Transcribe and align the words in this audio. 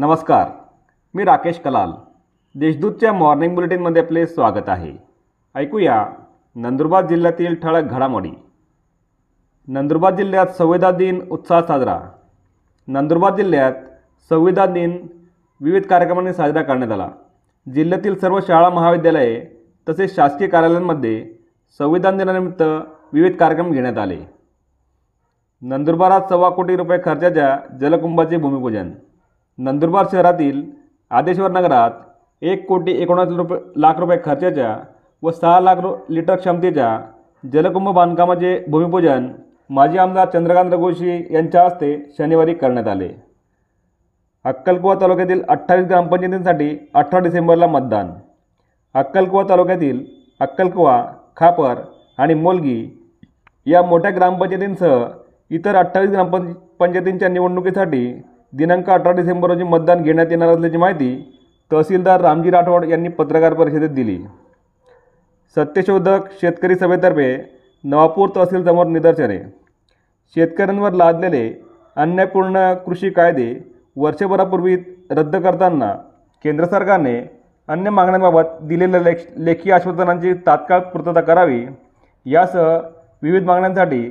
नमस्कार 0.00 0.48
मी 1.14 1.24
राकेश 1.24 1.58
कलाल. 1.58 1.90
देशदूतच्या 2.54 3.12
मॉर्निंग 3.12 3.54
बुलेटिनमध्ये 3.54 4.02
आपले 4.02 4.26
स्वागत 4.26 4.68
आहे. 4.68 4.96
ऐकूया 5.54 6.06
नंदुरबार 6.54 7.06
जिल्ह्यातील 7.06 7.54
ठळक 7.54 7.84
घडामोडी. 7.84 8.30
नंदुरबार 9.68 10.14
जिल्ह्यात 10.14 10.46
संविधान 10.46 10.96
दिन 10.96 11.22
उत्साहात 11.30 11.62
साजरा. 11.62 12.00
नंदुरबार 12.88 13.36
जिल्ह्यात 13.36 13.72
संविधान 14.28 14.72
दिन 14.72 15.06
विविध 15.60 15.82
कार्यक्रमांनी 15.82 16.32
साजरा 16.32 16.62
करण्यात 16.62 16.92
आला. 16.92 17.08
जिल्ह्यातील 17.74 18.18
सर्व 18.18 18.40
शाळा 18.40 18.70
महाविद्यालये 18.70 19.46
तसेच 19.88 20.16
शासकीय 20.16 20.48
कार्यालयांमध्ये 20.48 21.32
संविधान 21.78 22.18
दिनानिमित्त 22.18 22.62
विविध 23.12 23.36
कार्यक्रम 23.36 23.70
घेण्यात 23.70 23.98
आले. 23.98 24.18
नंदुरबारात 25.62 26.20
सव्वा 26.28 26.50
कोटी 26.50 26.76
रुपये 26.76 26.98
खर्चाच्या 27.04 27.76
जलकुंभाचे 27.80 28.36
भूमिपूजन. 28.36 28.90
नंदुरबार 29.58 30.06
शहरातील 30.12 30.62
आदेश्वर 31.10 31.50
नगरात 31.50 31.90
एक 32.42 32.66
कोटी 32.66 32.92
एकोणास 33.02 33.28
रुपये 33.28 33.58
लाख 33.76 33.98
रुपये 33.98 34.18
खर्चाच्या 34.24 34.76
व 35.22 35.30
सहा 35.30 35.58
लाख 35.60 35.76
रु 35.82 35.94
लिटर 36.08 36.36
क्षमतेच्या 36.36 36.98
जलकुंभ 37.44 37.88
बांधकामाचे 37.94 38.58
भूमिपूजन 38.68 39.28
माजी 39.70 39.98
आमदार 39.98 40.28
चंद्रकांत 40.30 40.72
रघोशी 40.72 41.16
यांच्या 41.34 41.64
हस्ते 41.64 41.94
शनिवारी 42.18 42.54
करण्यात 42.54 42.86
आले. 42.88 43.08
अक्कलकुवा 44.44 44.94
तालुक्यातील 45.00 45.42
अठ्ठावीस 45.48 45.86
ग्रामपंचायतींसाठी 45.88 46.76
अठरा 46.94 47.18
डिसेंबरला 47.20 47.66
मतदान. 47.66 48.10
अक्कलकुवा 48.94 49.42
तालुक्यातील 49.48 50.04
अक्कलकुवा 50.40 51.02
खापर 51.36 51.80
आणि 52.18 52.34
मोलगी 52.34 52.80
या 53.66 53.82
मोठ्या 53.82 54.10
ग्रामपंचायतींसह 54.10 55.04
इतर 55.50 55.76
अठ्ठावीस 55.76 56.10
ग्रामपंच 56.10 56.54
पंचायतींच्या 56.78 57.28
निवडणुकीसाठी 57.28 58.04
दिनांक 58.52 58.88
अठरा 58.90 59.10
डिसेंबर 59.12 59.48
रोजी 59.50 59.64
मतदान 59.64 60.02
घेण्यात 60.02 60.26
येणार 60.30 60.48
असल्याची 60.48 60.76
माहिती 60.76 61.10
तहसीलदार 61.70 62.20
रामजी 62.20 62.50
राठोड 62.50 62.84
यांनी 62.84 63.08
पत्रकार 63.08 63.54
परिषदेत 63.54 63.90
दिली. 63.90 64.18
सत्यशोधक 65.56 66.30
शेतकरी 66.40 66.74
सभेतर्फे 66.76 67.36
नवापूर 67.84 68.28
तहसीलसमोर 68.36 68.86
निदर्शने. 68.86 69.38
शेतकऱ्यांवर 70.36 70.92
लादलेले 70.92 71.48
अन्यायपूर्ण 71.96 72.72
कृषी 72.86 73.10
कायदे 73.10 73.52
वर्षभरापूर्वी 73.96 74.76
रद्द 75.10 75.36
करताना 75.36 75.92
केंद्र 76.44 76.64
सरकारने 76.64 77.18
अन्य 77.68 77.90
मागण्यांबाबत 77.90 78.58
दिलेल्या 78.62 79.00
लेख 79.00 79.24
लेखी 79.36 79.70
आश्वासनांची 79.70 80.32
तात्काळ 80.46 80.80
पूर्तता 80.92 81.20
करावी 81.20 81.64
यासह 82.26 82.76
विविध 83.22 83.44
मागण्यांसाठी 83.44 84.02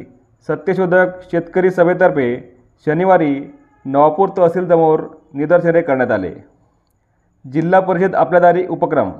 सत्यशोधक 0.49 1.21
शेतकरी 1.31 1.71
सभेतर्फे 1.71 2.35
शनिवारी 2.87 3.33
नवापूर 3.87 4.29
तहसीलसमोर 4.37 5.01
निदर्शने 5.33 5.81
करण्यात 5.81 6.11
आले. 6.11 6.31
जिल्हा 7.45 7.79
परिषद 7.79 8.15
आपल्या 8.15 8.39
दारी 8.39 8.65
उपक्रम. 8.67 9.11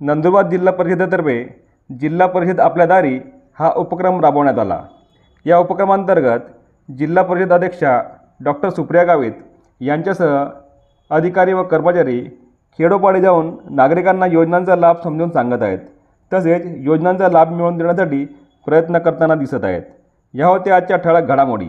नंदुरबार 0.00 0.48
जिल्हा 0.50 0.72
परिषदेतर्फे 0.72 1.36
जिल्हा 1.90 2.26
परिषद 2.26 2.60
आपल्या 2.60 2.86
दारी 2.86 3.20
हा 3.58 3.70
उपक्रम 3.76 4.20
राबवण्यात 4.20 4.58
आला. 4.58 4.80
या 5.46 5.58
उपक्रमांतर्गत 5.58 6.40
जिल्हा 6.98 7.24
परिषद 7.24 7.52
अध्यक्षा 7.52 8.00
डॉक्टर 8.40 8.70
सुप्रिया 8.70 9.04
गावित 9.04 9.32
यांच्यासह 9.80 10.44
अधिकारी 11.10 11.52
व 11.52 11.62
कर्मचारी 11.62 12.20
खेडोपाडी 12.78 13.20
जाऊन 13.20 13.56
नागरिकांना 13.70 14.26
योजनांचा 14.26 14.76
लाभ 14.76 14.96
समजून 15.04 15.30
सांगत 15.30 15.62
आहेत. 15.62 15.78
तसेच 16.32 16.62
योजनांचा 16.66 17.28
लाभ 17.28 17.50
मिळवून 17.50 17.76
देण्यासाठी 17.76 18.24
प्रयत्न 18.66 18.98
करताना 18.98 19.34
दिसत 19.34 19.64
आहेत. 19.64 19.82
या 20.34 20.46
होत्या 20.46 20.76
आजच्या 20.76 20.96
ठळक 20.96 21.22
घडामोडी. 21.22 21.68